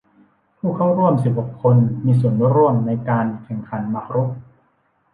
[0.57, 4.29] ผู้เข้าร่วมสิบหกคนมีส่วนร่วมในการแข่งขันหมากรุก